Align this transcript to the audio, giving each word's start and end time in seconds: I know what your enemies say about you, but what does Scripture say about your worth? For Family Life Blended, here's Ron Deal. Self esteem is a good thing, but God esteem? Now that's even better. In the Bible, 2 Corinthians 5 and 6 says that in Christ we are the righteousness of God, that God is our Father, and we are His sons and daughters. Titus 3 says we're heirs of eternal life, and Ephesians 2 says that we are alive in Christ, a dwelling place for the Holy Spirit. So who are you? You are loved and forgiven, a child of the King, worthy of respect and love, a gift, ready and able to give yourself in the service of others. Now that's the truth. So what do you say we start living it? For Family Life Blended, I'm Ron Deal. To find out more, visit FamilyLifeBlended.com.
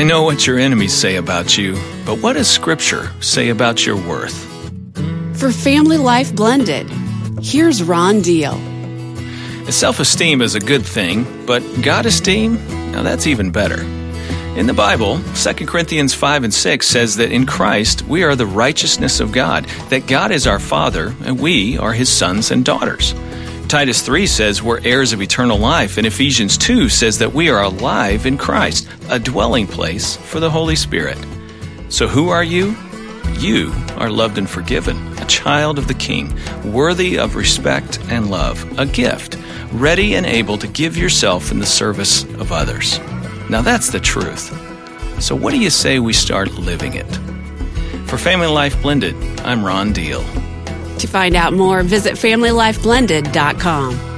I 0.00 0.02
know 0.02 0.22
what 0.22 0.46
your 0.46 0.58
enemies 0.58 0.94
say 0.94 1.16
about 1.16 1.58
you, 1.58 1.74
but 2.06 2.22
what 2.22 2.32
does 2.32 2.48
Scripture 2.48 3.12
say 3.20 3.50
about 3.50 3.84
your 3.84 3.96
worth? 3.96 4.34
For 5.38 5.52
Family 5.52 5.98
Life 5.98 6.34
Blended, 6.34 6.88
here's 7.42 7.82
Ron 7.82 8.22
Deal. 8.22 8.54
Self 9.70 10.00
esteem 10.00 10.40
is 10.40 10.54
a 10.54 10.58
good 10.58 10.86
thing, 10.86 11.44
but 11.44 11.62
God 11.82 12.06
esteem? 12.06 12.54
Now 12.92 13.02
that's 13.02 13.26
even 13.26 13.50
better. 13.50 13.82
In 14.58 14.66
the 14.66 14.72
Bible, 14.72 15.20
2 15.34 15.66
Corinthians 15.66 16.14
5 16.14 16.44
and 16.44 16.54
6 16.54 16.86
says 16.86 17.16
that 17.16 17.30
in 17.30 17.44
Christ 17.44 18.00
we 18.00 18.22
are 18.22 18.34
the 18.34 18.46
righteousness 18.46 19.20
of 19.20 19.32
God, 19.32 19.66
that 19.90 20.06
God 20.06 20.32
is 20.32 20.46
our 20.46 20.58
Father, 20.58 21.14
and 21.24 21.38
we 21.38 21.76
are 21.76 21.92
His 21.92 22.10
sons 22.10 22.50
and 22.50 22.64
daughters. 22.64 23.12
Titus 23.70 24.02
3 24.02 24.26
says 24.26 24.64
we're 24.64 24.80
heirs 24.84 25.12
of 25.12 25.22
eternal 25.22 25.56
life, 25.56 25.96
and 25.96 26.04
Ephesians 26.04 26.58
2 26.58 26.88
says 26.88 27.20
that 27.20 27.32
we 27.32 27.50
are 27.50 27.62
alive 27.62 28.26
in 28.26 28.36
Christ, 28.36 28.88
a 29.08 29.20
dwelling 29.20 29.68
place 29.68 30.16
for 30.16 30.40
the 30.40 30.50
Holy 30.50 30.74
Spirit. 30.74 31.16
So 31.88 32.08
who 32.08 32.30
are 32.30 32.42
you? 32.42 32.74
You 33.38 33.72
are 33.96 34.10
loved 34.10 34.38
and 34.38 34.50
forgiven, 34.50 35.16
a 35.18 35.26
child 35.26 35.78
of 35.78 35.86
the 35.86 35.94
King, 35.94 36.36
worthy 36.64 37.16
of 37.16 37.36
respect 37.36 38.00
and 38.08 38.28
love, 38.28 38.76
a 38.76 38.86
gift, 38.86 39.38
ready 39.70 40.16
and 40.16 40.26
able 40.26 40.58
to 40.58 40.66
give 40.66 40.96
yourself 40.96 41.52
in 41.52 41.60
the 41.60 41.64
service 41.64 42.24
of 42.40 42.50
others. 42.50 42.98
Now 43.48 43.62
that's 43.62 43.92
the 43.92 44.00
truth. 44.00 44.50
So 45.22 45.36
what 45.36 45.52
do 45.52 45.60
you 45.60 45.70
say 45.70 46.00
we 46.00 46.12
start 46.12 46.50
living 46.54 46.94
it? 46.94 47.06
For 48.08 48.18
Family 48.18 48.48
Life 48.48 48.82
Blended, 48.82 49.14
I'm 49.42 49.64
Ron 49.64 49.92
Deal. 49.92 50.24
To 51.00 51.06
find 51.06 51.34
out 51.34 51.54
more, 51.54 51.82
visit 51.82 52.14
FamilyLifeBlended.com. 52.14 54.09